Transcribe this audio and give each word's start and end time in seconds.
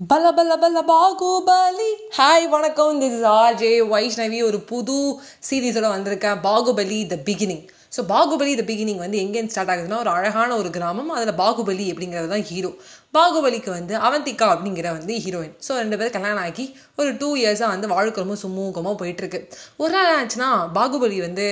பல 0.00 0.32
பல 0.32 0.56
பல 0.56 0.80
பாகுபலி 0.80 1.90
ஹாய் 2.16 2.48
வணக்கம் 2.48 3.00
திஸ் 3.00 3.16
இஸ் 3.16 3.24
ஆர்ஜே 3.24 3.70
வைஷ்ணவி 3.92 4.44
ஒரு 4.44 4.60
புது 4.60 5.20
சீரீஸோட 5.50 5.86
வந்திருக்கேன். 5.86 6.40
Baahubali 6.42 7.06
the 7.06 7.16
beginning 7.24 7.68
so 7.94 8.02
Baahubali 8.12 8.52
the 8.58 8.62
beginning 8.68 9.00
வந்து 9.02 9.18
எங்கேருந்து 9.24 9.54
ஸ்டார்ட் 9.54 9.72
ஆகுதுன்னா 9.72 9.98
ஒரு 10.04 10.10
அழகான 10.14 10.50
ஒரு 10.60 10.70
கிராமம். 10.76 11.10
அதில் 11.16 11.38
பாகுபலி 11.40 11.86
அப்படிங்கிறது 11.92 12.28
தான் 12.32 12.46
ஹீரோ 12.50 12.70
பாகுபலிக்கு 13.16 13.70
வந்து 13.76 13.94
அவந்திகா 14.06 14.46
அப்படிங்கிற 14.54 14.86
வந்து 14.96 15.14
ஹீரோயின் 15.24 15.52
ஸோ 15.66 15.72
ரெண்டு 15.80 15.98
பேரும் 15.98 16.14
கல்யாணம் 16.16 16.42
ஆகி 16.46 16.64
ஒரு 17.00 17.10
டூ 17.20 17.28
இயர்ஸாக 17.42 17.70
வந்து 17.74 17.92
வாழ்க்கை 17.94 18.22
ரொம்ப 18.24 18.36
சுமூகமாக 18.42 18.94
போயிட்டுருக்கு. 19.00 19.40
ஒரு 19.82 19.92
நாள் 19.96 20.10
ஆச்சுன்னா 20.16 20.48
பாகுபலி 20.78 21.18
வந்து 21.26 21.46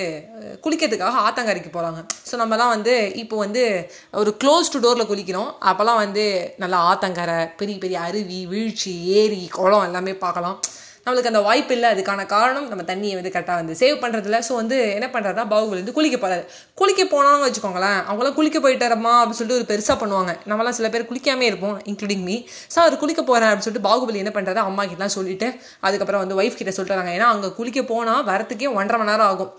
குளிக்கிறதுக்காக 0.65 1.23
ஆத்தங்கரைக்கு 1.27 1.73
போகிறாங்க 1.77 2.03
ஸோ 2.29 2.41
நம்மலாம் 2.43 2.75
வந்து 2.77 2.95
இப்போ 3.23 3.39
வந்து 3.45 3.63
ஒரு 4.23 4.33
க்ளோஸ் 4.45 4.73
டு 4.75 4.81
டோரில் 4.87 5.11
குளிக்கிறோம். 5.13 5.51
அப்போல்லாம் 5.71 6.03
வந்து 6.05 6.25
நல்லா 6.65 6.81
ஆத்தங்கரை 6.91 7.41
பெரிய 7.61 7.79
பெரிய 7.85 8.01
அருவி 8.09 8.41
வீழ்ச்சி 8.55 8.95
ஏரி 9.21 9.43
குளம் 9.59 9.87
எல்லாமே 9.91 10.15
பார்க்கலாம். 10.27 10.59
நம்மளுக்கு 11.07 11.31
அந்த 11.31 11.41
வாய்ப்பு 11.47 11.73
இல்லை 11.75 11.89
அதுக்கான 11.93 12.25
காரணம் 12.33 12.67
நம்ம 12.73 12.83
தண்ணியை 12.91 13.15
வந்து 13.19 13.33
கரெக்டாக 13.35 13.57
வந்து 13.61 13.75
சேவ் 13.81 13.97
பண்ணுறதில்ல 14.03 14.39
ஸோ 14.49 14.53
வந்து 14.61 14.77
என்ன 14.97 15.07
பண்ணுறதுனா 15.15 15.45
பாகுபலி 15.53 15.81
வந்து 15.81 15.95
குளிக்க 15.97 16.17
போகிறாரு 16.25 16.45
குளிக்க 16.81 17.05
போனான்னு 17.15 17.47
வச்சுக்கோங்களேன் 17.47 17.99
அவங்களாம் 18.09 18.37
குளிக்க 18.39 18.59
போயிட்டாரம்மா 18.67 19.15
அப்படின்னு 19.21 19.39
சொல்லிட்டு 19.41 19.59
ஒரு 19.61 19.67
பெருசாக 19.73 19.97
பண்ணுவாங்க. 20.03 20.35
நம்மளாம் 20.51 20.77
சில 20.79 20.89
பேர் 20.95 21.09
குளிக்காமே 21.11 21.49
இருப்போம் 21.51 21.77
இன்க்ளூடிங் 21.93 22.25
மீ 22.29 22.37
ஸோ 22.75 22.79
அவர் 22.85 22.99
குளிக்க 23.03 23.23
போகிறேன் 23.33 23.51
அப்படின்னு 23.51 23.69
சொல்லிட்டு 23.69 23.89
பாகுபலி 23.89 24.23
என்ன 24.25 24.35
பண்ணுறாரு 24.39 24.63
அம்மா 24.69 24.85
கிட்டலாம் 24.85 25.15
சொல்லிட்டு 25.19 25.49
அதுக்கப்புறம் 25.87 26.25
வந்து 26.25 26.39
ஒய்ஃப் 26.43 26.61
கிட்ட 26.63 26.75
சொல்லிட்டு 26.79 27.19
ஏன்னா 27.19 27.29
அங்கே 27.35 27.51
குளிக்க 27.61 27.83
போனால் 27.93 28.25
வரத்துக்கே 28.33 28.73
ஒன்றரை 28.79 28.99
மணி 29.03 29.13
நேரம் 29.13 29.31
ஆகும். 29.33 29.53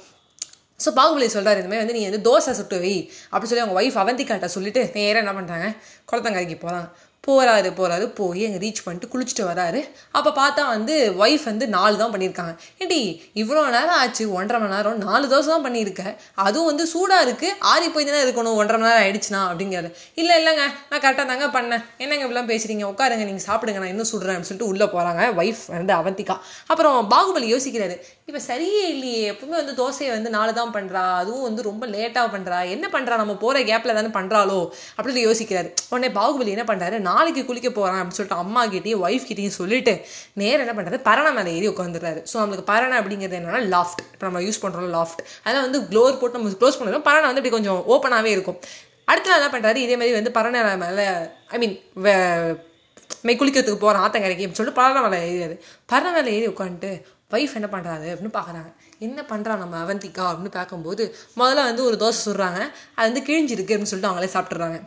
ஸோ 0.83 0.91
பாகுபலி 0.99 1.27
சொல்கிறார் 1.33 1.59
இந்த 1.61 1.69
மாதிரி 1.71 1.83
வந்து 1.85 1.97
நீ 1.97 2.03
வந்து 2.09 2.25
தோசை 2.27 2.53
சுட்டு 2.59 2.77
வை 2.83 2.95
அப்படின்னு 3.31 3.51
சொல்லி 3.51 3.65
அவங்க 3.65 3.77
ஒய்ஃப் 3.81 3.99
அவந்திக்காட்ட 4.03 4.47
சொல்லிட்டு 4.55 4.81
நேராக 4.95 5.23
என்ன 5.23 5.33
பண்ணுறாங்க 5.39 5.67
குளத்தங்கரைக்கு 6.11 6.57
போகிறாங்க 6.63 6.87
போகிறாரு 7.27 7.69
போகிறாரு 7.79 8.05
போய் 8.17 8.41
அங்கே 8.45 8.59
ரீச் 8.63 8.81
பண்ணிட்டு 8.85 9.09
குளிச்சுட்டு 9.11 9.43
வராரு. 9.49 9.81
அப்போ 10.17 10.29
பார்த்தா 10.39 10.63
வந்து 10.73 10.95
ஒய்ஃப் 11.23 11.45
வந்து 11.49 11.65
நாலு 11.75 11.95
தான் 12.01 12.13
பண்ணியிருக்காங்க. 12.13 12.53
ஏடி 12.83 12.97
இவ்வளோ 13.41 13.61
நேரம் 13.75 13.97
ஆச்சு 14.01 14.23
ஒன்றரை 14.37 14.57
மணி 14.63 14.75
நேரம் 14.75 14.97
நாலு 15.07 15.25
தோசை 15.33 15.49
தான் 15.53 15.65
பண்ணியிருக்க. 15.67 16.03
அதுவும் 16.45 16.69
வந்து 16.71 16.85
சூடாக 16.93 17.25
இருக்குது 17.27 17.55
ஆறி 17.73 17.87
போய் 17.93 18.07
தானே 18.09 18.19
இருக்கணும் 18.25 18.57
ஒன்றரை 18.61 18.79
மணி 18.79 18.89
நேரம் 18.89 19.03
ஆயிடுச்சுனா 19.03 19.41
அப்படிங்கிறாரு. 19.51 19.91
இல்லை 20.21 20.35
இல்லைங்க 20.41 20.65
நான் 20.89 21.03
கரெக்டாக 21.05 21.27
தாங்க 21.31 21.47
பண்ணேன். 21.57 21.85
என்னங்க 22.03 22.25
இப்படிலாம் 22.25 22.51
பேசுகிறீங்க 22.53 22.85
உட்காருங்க 22.91 23.25
நீங்கள் 23.29 23.47
சாப்பிடுங்க 23.49 23.81
நான் 23.83 23.93
இன்னும் 23.93 24.11
சுடுறேன் 24.11 24.35
அப்படின்னு 24.35 24.51
சொல்லிட்டு 24.51 24.71
உள்ளே 24.73 24.87
போகிறாங்க 24.95 25.21
ஒய்ஃப் 25.41 25.63
வந்து 25.77 25.95
அவந்திகா. 25.99 26.37
அப்புறம் 26.73 26.97
பாகுபலி 27.15 27.49
யோசிக்கிறாரு 27.55 27.97
இப்போ 28.27 28.39
சரியே 28.47 28.83
இல்லையே. 28.91 29.23
எப்பவுமே 29.31 29.55
வந்து 29.59 29.73
தோசையை 29.79 30.11
வந்து 30.13 30.29
நாலு 30.35 30.51
தான் 30.59 30.71
பண்ணுறா 30.75 31.01
அதுவும் 31.21 31.45
வந்து 31.47 31.61
ரொம்ப 31.67 31.83
லேட்டாக 31.95 32.27
பண்ணுறா 32.35 32.57
என்ன 32.75 32.85
பண்ணுறா 32.93 33.15
நம்ம 33.21 33.33
போகிற 33.41 33.63
கேப்பில் 33.69 33.95
தானே 33.97 34.11
பண்ணுறாளோ 34.17 34.59
அப்படின்னு 34.95 35.23
யோசிக்கிறாரு. 35.25 35.69
உடனே 35.91 36.09
பாகுபலி 36.17 36.53
என்ன 36.55 36.65
பண்ணுறாரு 36.69 36.97
நாளைக்கு 37.09 37.41
குளிக்க 37.49 37.69
போகிறான் 37.69 37.99
அப்படின்னு 37.99 38.19
சொல்லிட்டு 38.19 38.39
அம்மா 38.43 38.63
கிட்டேயும் 38.73 39.03
ஒய்ஃப் 39.05 39.27
கிட்டேயும் 39.29 39.57
சொல்லிட்டு 39.59 39.93
நேரம் 40.41 40.65
என்ன 40.65 40.75
பண்ணுறாரு 40.77 40.99
பரணை 41.09 41.31
மேலே 41.37 41.55
ஏறி 41.57 41.69
உட்காந்துடுறாரு 41.73 42.21
ஸோ 42.31 42.37
நம்மளுக்கு 42.43 42.65
பரணை 42.73 42.97
அப்படிங்கிறது 43.01 43.39
என்னன்னா 43.41 43.61
லாஃப்ட் 43.75 44.03
இப்போ 44.13 44.25
நம்ம 44.29 44.43
யூஸ் 44.47 44.63
பண்ணுறோம் 44.65 44.91
லாஃப்ட் 44.97 45.23
அதெல்லாம் 45.43 45.65
வந்து 45.67 45.81
க்ளோர் 45.91 46.19
போட்டு 46.21 46.39
நம்ம 46.39 46.57
க்ளோஸ் 46.61 46.79
பண்ணுறோம் 46.81 47.07
பரணை 47.09 47.27
வந்து 47.29 47.41
இப்படி 47.43 47.55
கொஞ்சம் 47.57 47.81
ஓப்பனாகவே 47.95 48.31
இருக்கும். 48.37 48.59
அடுத்த 49.11 49.29
நாள் 49.29 49.41
என்ன 49.41 49.49
பண்ணுறாரு 49.55 49.79
இதே 49.85 49.97
மாதிரி 50.01 50.19
வந்து 50.19 50.31
பரணை 50.37 50.61
மேலே 50.83 51.05
ஐ 51.55 51.59
மீன் 51.63 51.75
மே 53.27 53.33
குளிக்கிறதுக்கு 53.39 53.81
போகிறேன் 53.81 54.03
ஆத்தங்கரைக்கு 54.05 54.43
அப்படின்னு 54.45 54.59
சொல்லிட்டு 54.59 54.79
பரணை 54.79 55.01
மேலே 55.05 55.19
ஏறியாரு 55.31 55.55
பரணை 55.91 56.11
மேலே 56.15 56.31
ஏறி 56.37 56.47
உட்காந்துட்டு 56.53 56.91
ஒய்ஃப் 57.35 57.57
என்ன 57.59 57.69
பண்ணுறாங்க 57.75 58.05
அப்படின்னு 58.13 58.35
பார்க்குறாங்க. 58.39 58.69
என்ன 59.07 59.19
பண்ணுறா 59.31 59.53
நம்ம 59.63 59.75
அவந்திக்கா 59.85 60.25
அப்படின்னு 60.31 60.57
பார்க்கும்போது 60.59 61.03
முதல்ல 61.41 61.67
வந்து 61.69 61.83
ஒரு 61.89 61.97
தோசை 62.03 62.21
சுடுறாங்க. 62.27 62.59
அது 62.99 63.07
வந்து 63.09 63.23
கிழிஞ்சிருக்கு 63.29 63.73
அப்படின்னு 63.75 63.91
சொல்லிட்டு 63.93 64.11
அவங்களே 64.11 64.33
சாப்பிட்றாங்க 64.37 64.79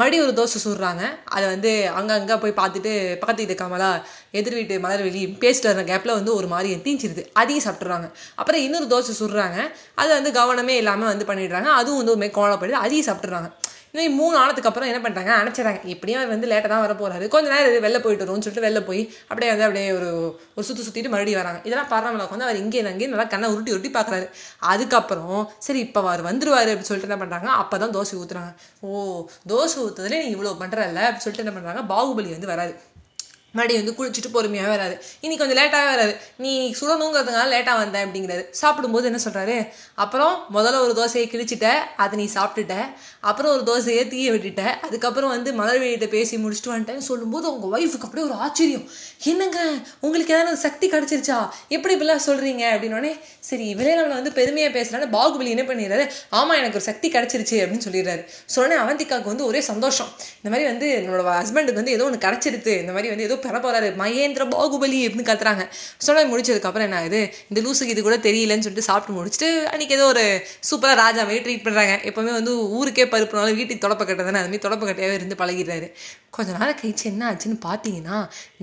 மறுபடியும் 0.00 0.24
ஒரு 0.26 0.34
தோசை 0.38 0.58
சுடுறாங்க. 0.64 1.02
அதை 1.34 1.44
வந்து 1.52 1.72
அங்கங்கே 1.98 2.36
போய் 2.42 2.54
பார்த்துட்டு 2.60 2.92
பக்கத்து 3.20 3.42
வீட்டு 3.42 3.56
கமலா 3.60 3.90
எதிர் 4.38 4.56
வீட்டு 4.58 4.76
மலர் 4.84 5.04
வெளி 5.06 5.20
பேசிட்டு 5.42 5.68
வர 5.70 5.84
கேப்பில் 5.90 6.16
வந்து 6.18 6.32
ஒரு 6.38 6.48
மாதிரி 6.54 6.70
தீஞ்சிருது 6.86 7.22
அதையும் 7.40 7.66
சாப்பிட்றாங்க 7.66 8.08
அப்புறம் 8.40 8.62
இன்னொரு 8.66 8.88
தோசை 8.94 9.14
சுடுறாங்க. 9.20 9.58
அதை 10.00 10.10
வந்து 10.18 10.32
கவனமே 10.40 10.76
இல்லாமல் 10.82 11.10
வந்து 11.12 11.28
பண்ணிடுறாங்க. 11.30 11.70
அதுவும் 11.80 12.00
வந்து 12.00 12.14
ஒரு 12.14 12.22
மாதிரி 12.22 12.36
கோலப்படுது 12.40 12.82
அதையும் 12.86 13.08
சாப்பிட்றாங்க 13.10 13.50
இதே 13.94 14.04
மூணு 14.18 14.34
ஆனதுக்கு 14.42 14.68
அப்புறம் 14.70 14.88
என்ன 14.90 15.00
பண்ணுறாங்க 15.02 15.32
அணைச்சிடறாங்க. 15.40 15.80
எப்படியும் 15.94 16.20
அவர் 16.20 16.32
வந்து 16.34 16.48
லேட்டாக 16.52 16.70
தான் 16.72 16.82
வர 16.84 16.94
போகிறாரு 17.00 17.26
கொஞ்ச 17.34 17.46
நேரம் 17.52 17.68
இது 17.72 17.84
வெளில 17.86 17.98
போயிட்டு 18.04 18.24
வரும்னு 18.24 18.44
சொல்லிட்டு 18.46 18.66
வெளில 18.66 18.80
போய் 18.88 19.02
அப்படியே 19.30 19.50
வந்து 19.52 19.66
அப்படியே 19.66 19.90
ஒரு 19.98 20.08
ஒரு 20.56 20.64
சுற்றி 20.68 20.84
சுற்றிட்டு 20.86 21.12
மறுபடியும் 21.14 21.40
வராங்க. 21.42 21.60
இதெல்லாம் 21.68 21.90
பரவாயில்ல 21.92 22.26
வந்து 22.32 22.46
அவர் 22.48 22.60
இங்கே 22.62 22.80
அங்கேயும் 22.92 23.14
நல்லா 23.14 23.28
கண்ணை 23.34 23.50
உருட்டி 23.54 23.74
உருட்டி 23.76 23.92
பார்க்குறாரு. 23.98 24.26
அதுக்கப்புறம் 24.72 25.38
சரி 25.66 25.82
இப்போ 25.86 26.00
அவர் 26.06 26.22
வந்துருவார் 26.30 26.72
அப்படின்னு 26.72 26.90
சொல்லிட்டு 26.90 27.10
என்ன 27.10 27.20
பண்ணுறாங்க 27.22 27.50
அப்போ 27.62 27.78
தான் 27.84 27.94
தோசை 27.98 28.16
ஊற்றுறாங்க 28.22 28.52
ஓ 28.80 28.90
தோசை 29.52 29.78
ஊற்றுறதுல 29.86 30.20
நீ 30.24 30.28
இவ்வளோ 30.36 30.54
பண்ணுறல்ல 30.64 31.00
அப்படின்னு 31.06 31.26
சொல்லிட்டு 31.26 31.46
என்ன 31.46 31.54
பண்ணுறாங்க 31.58 31.84
பாகுபலி 31.92 32.30
வந்து 32.36 32.52
வராது 32.52 32.74
மறுபடியும் 33.56 33.82
வந்து 33.82 33.96
குளிச்சுட்டு 33.98 34.30
பொறுமையாக 34.32 34.70
வராது. 34.74 34.94
இன்றைக்கி 35.22 35.38
கொஞ்சம் 35.42 35.58
லேட்டாகவே 35.60 35.90
வராது. 35.94 36.14
நீ 36.36 36.52
சுடணுங்கிறதுனால 36.80 37.46
லேட்டாக 37.54 37.76
வந்தேன் 37.82 38.06
அப்படிங்கிறாரு. 38.06 38.44
சாப்பிடும்போது 38.62 39.06
என்ன 39.10 39.20
சொல்கிறாரு 39.24 39.56
அப்புறம் 40.04 40.34
முதல்ல 40.54 40.80
ஒரு 40.86 40.94
தோசையை 41.00 41.26
கிழிச்சிட்ட 41.34 41.68
அதை 41.96 42.14
நீ 42.18 42.26
சாப்பிட்டுட்ட. 42.34 42.76
அப்புறம் 43.20 43.52
ஒரு 43.54 43.64
தோசையை 43.70 44.08
தீய 44.08 44.32
விட்டுட்ட. 44.32 44.62
அதுக்கப்புறம் 44.86 45.30
வந்து 45.30 45.52
மலர்வெளியிட்ட 45.52 46.08
பேசி 46.08 46.36
முடிச்சுட்டு 46.36 46.72
வந்துட்டேன்னு 46.74 47.06
சொல்லும்போது 47.10 47.46
உங்கள் 47.54 47.72
ஒய்ஃபுக்கு 47.74 48.06
அப்படியே 48.08 48.26
ஒரு 48.28 48.36
ஆச்சரியம். 48.46 48.84
என்னங்க? 49.24 49.58
உங்களுக்கு 50.00 50.34
ஏதாவது 50.34 50.56
சக்தி 50.56 50.88
கிடச்சிருச்சா? 50.90 51.38
எப்படி 51.68 51.94
இப்படிலாம் 51.96 52.26
சொல்கிறீங்க 52.26 52.64
அப்படின்னோடனே 52.74 53.12
சரி 53.50 53.64
இவரே 53.74 53.94
நம்மளை 53.98 54.16
வந்து 54.20 54.32
பெருமையாக 54.32 54.72
பேசுகிறான்னு 54.76 55.08
பாகுபலி 55.16 55.50
என்ன 55.54 55.64
பண்ணிடுறாரு? 55.70 56.04
ஆமாம் 56.30 56.58
எனக்கு 56.60 56.78
ஒரு 56.80 56.86
சக்தி 56.90 57.08
கிடச்சிருச்சு 57.10 57.56
அப்படின்னு 57.62 57.86
சொல்லிடுறாரு. 57.88 58.22
சொன்னே 58.56 58.76
அவந்திக்காவுக்கு 58.84 59.32
வந்து 59.32 59.46
ஒரே 59.46 59.60
சந்தோஷம். 59.70 60.10
இந்த 60.42 60.50
மாதிரி 60.52 60.66
வந்து 60.70 60.86
என்னோட 60.98 61.22
ஹஸ்பண்டுக்கு 61.40 61.80
வந்து 61.82 61.96
ஏதோ 61.96 62.04
ஒன்று 62.04 62.24
கிடச்சிருது 62.28 62.72
இந்த 62.80 62.92
மாதிரி 62.92 63.08
வந்து 63.08 63.24
ஏதோ 63.24 63.36
பெற 63.46 63.58
போறாரு. 63.64 63.88
மகேந்திர 64.02 64.44
பாகுபலி 64.54 64.98
அப்படின்னு 65.06 65.28
கத்துறாங்க. 65.30 65.64
சொன்ன 66.06 66.24
முடிச்சதுக்கப்புறம் 66.32 66.86
என்ன 66.88 66.98
ஆகுது? 67.00 67.20
இந்த 67.50 67.60
லூசுக்கு 67.64 67.94
இது 67.94 68.02
கூட 68.02 68.16
தெரியலன்னு 68.28 68.66
சொல்லிட்டு 68.66 68.88
சாப்பிட்டு 68.90 69.16
முடிச்சுட்டு 69.18 69.48
அன்னைக்கு 69.72 69.96
ஏதோ 69.98 70.06
ஒரு 70.06 70.24
சூப்பராக 70.70 71.00
ராஜா 71.04 71.22
மாதிரி 71.22 71.42
ட்ரீட் 71.46 71.66
பண்ணுறாங்க 71.66 71.94
எப்போவுமே 72.10 72.32
வந்து 72.38 72.54
ஊருக்கே 72.78 73.06
பருப்புனாலும் 73.14 73.58
வீட்டுக்கு 73.60 73.86
தொடப்ப 73.86 74.04
கட்டதானே 74.10 74.42
அதுமாதிரி 74.42 74.64
தொடப்ப 74.66 74.84
கட்டையாகவே 74.90 75.18
இருந்து 75.20 75.40
பழகிடுறாரு. 75.42 75.88
கொஞ்ச 76.36 76.50
நாள் 76.58 76.74
கழிச்சு 76.80 77.04
என்ன 77.10 77.22
ஆச்சுன்னு 77.30 77.58
பார்த்தீங்கன்னா 77.66 78.18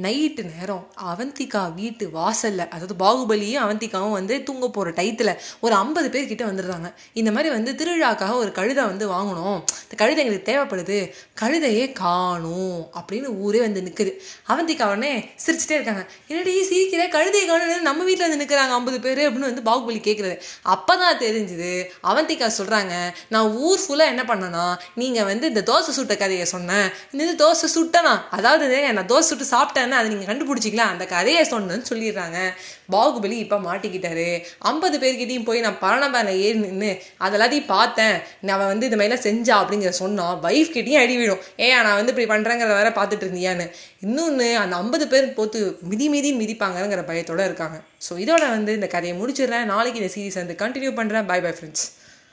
நைட்டு 0.06 0.44
நேரம் 0.54 0.86
அவந்திகா 1.12 1.62
வீட்டு 1.80 2.06
வாசலில் 2.18 2.64
அதாவது 2.74 2.96
பாகுபலியும் 3.04 3.64
அவந்திகாவும் 3.66 4.16
வந்து 4.18 4.36
தூங்க 4.48 4.66
போகிற 4.78 4.94
டயத்தில் 5.00 5.34
ஒரு 5.66 5.74
ஐம்பது 5.82 6.08
பேர் 6.14 6.30
கிட்ட 6.32 6.44
வந்துடுறாங்க. 6.50 6.90
இந்த 7.20 7.30
மாதிரி 7.36 7.50
வந்து 7.58 7.72
திருவிழாக்காக 7.80 8.36
ஒரு 8.44 8.52
கழுதை 8.60 8.84
வந்து 8.92 9.06
வாங்கணும். 9.14 9.60
இந்த 9.86 9.96
கழுதை 10.02 10.20
எங்களுக்கு 10.24 10.50
தேவைப்படுது. 10.52 11.00
கழுதையே 11.42 11.86
காணும் 12.02 12.82
அப்படின்னு 13.00 13.30
ஊரே 13.46 13.62
வந்து 13.66 13.86
நிற்குது 13.88 14.12
அவந்திகா 14.54 14.88
உடனே 14.92 15.14
சிரிச்சுட்டே 15.46 15.78
இருக்காங்க. 15.80 16.04
என்னடி 16.32 16.54
சீக்கிர 16.72 17.06
கழுதையை 17.18 17.46
காணும் 17.52 17.88
நம்ம 17.90 18.04
வீட்டில் 18.10 18.28
வந்து 18.28 18.42
நிற்கிறாங்க 18.44 18.76
ஐம்பது 18.80 19.00
பேர் 19.06 19.24
அப்படின்னு 19.28 19.52
வந்து 19.52 19.66
பாகுபலி 19.70 20.02
கேட்குறது 20.10 20.36
அப்போ 20.76 20.94
தான் 21.04 21.22
தெரிஞ்சுது. 21.26 21.72
அவந்திகா 22.12 22.50
சொல்கிறாங்க 22.60 22.94
நான் 23.36 23.50
ஊர் 23.66 23.82
ஃபுல்லாக 23.84 24.14
என்ன 24.14 24.24
பண்ணேன்னா 24.32 24.66
நீங்கள் 25.02 25.28
வந்து 25.32 25.48
இந்த 25.54 25.64
தோசை 25.72 25.92
சுட்ட 25.98 26.14
கதையை 26.24 26.46
சொன்னேன். 26.56 26.88
இந்த 27.14 27.34
தோசை 27.44 27.61
சுட்டனா? 27.76 28.14
அதாவது 28.38 28.66
நான் 28.98 29.10
தோசை 29.12 29.26
சுட்டு 29.30 29.46
சாப்பிட்டேன்னு 29.54 29.98
அதை 30.00 30.08
நீங்கள் 30.12 30.30
கண்டுபிடிச்சிக்கலாம். 30.32 30.92
அந்த 30.94 31.06
கதையை 31.14 31.44
சொன்னேன்னு 31.54 31.90
சொல்லிடுறாங்க. 31.92 32.40
பாகுபலி 32.96 33.38
இப்போ 33.44 33.58
மாட்டிக்கிட்டாரு. 33.68 34.28
ஐம்பது 34.72 34.96
பேர்கிட்டையும் 35.04 35.48
போய் 35.50 35.64
நான் 35.66 35.78
பரணபேனை 35.84 36.34
ஏறி 36.46 36.60
நின்று 36.66 36.92
அதெல்லாத்தையும் 37.26 37.70
பார்த்தேன். 37.76 38.18
நான் 38.50 38.64
வந்து 38.74 38.88
இந்த 38.90 39.00
மாதிரிலாம் 39.02 39.26
செஞ்சா 39.28 39.56
அப்படிங்கிற 39.62 39.94
சொன்னா 40.02 40.26
வைஃப் 40.48 40.74
கிட்டேயும் 40.76 41.04
அடி 41.04 41.16
விடும் 41.22 41.44
ஏன் 41.68 41.84
நான் 41.88 42.00
வந்து 42.00 42.14
இப்படி 42.14 42.28
பண்ணுறேங்கிறத 42.34 42.76
வேற 42.82 42.92
பார்த்துட்டு 43.00 43.28
இருந்தியான்னு. 43.28 43.68
இன்னொன்று 44.08 44.50
அந்த 44.64 44.76
ஐம்பது 44.84 45.08
பேர் 45.14 45.34
போத்து 45.40 45.62
மிதி 45.94 46.10
மிதி 46.16 46.32
மிதிப்பாங்கங்கிற 46.42 47.04
பயத்தோடு 47.10 47.50
இருக்காங்க. 47.50 47.80
ஸோ 48.08 48.14
இதோட 48.26 48.44
வந்து 48.58 48.72
இந்த 48.80 48.90
கதையை 48.96 49.16
முடிச்சிடுறேன். 49.22 49.68
நாளைக்கு 49.74 50.02
இந்த 50.04 50.12
சீரீஸ் 50.18 50.42
வந்து 50.44 50.62
கண்டினியூ 50.64 50.94
பண்ணுறேன் 51.02 51.28
பை 51.32 51.40
பை 51.48 51.54
ஃப்ரெண்ட்ஸ் 51.58 51.86